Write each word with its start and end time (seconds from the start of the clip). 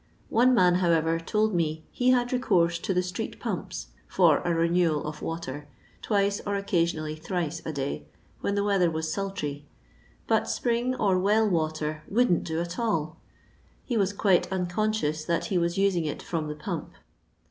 One 0.29 0.55
nan, 0.55 0.73
how 0.81 0.89
ever, 0.89 1.19
told 1.19 1.53
me 1.53 1.85
he 1.91 2.09
had 2.09 2.33
recourse 2.33 2.79
to 2.79 2.91
the 2.91 3.03
street 3.03 3.39
purope 3.39 3.85
for 4.07 4.39
a 4.39 4.51
renewal 4.51 5.05
of 5.05 5.21
water, 5.21 5.67
twice, 6.01 6.39
or 6.43 6.59
oocasiooally 6.59 7.19
thrice 7.21 7.63
a 7.67 7.71
day, 7.71 8.07
when 8.39 8.55
the 8.55 8.63
weather 8.63 8.89
was 8.89 9.13
sultry; 9.13 9.67
but 10.25 10.49
spring 10.49 10.95
or 10.95 11.19
well 11.19 11.47
water" 11.47 12.01
wouldn't 12.07 12.45
do 12.45 12.59
at 12.59 12.79
all" 12.79 13.19
He 13.85 13.95
was 13.95 14.11
quite 14.11 14.51
unconscious 14.51 15.23
that 15.23 15.45
he 15.45 15.59
was 15.59 15.77
using 15.77 16.05
it 16.05 16.23
from 16.23 16.47
the 16.47 16.55
pump. 16.55 16.93